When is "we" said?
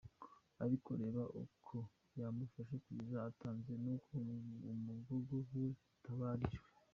5.53-5.63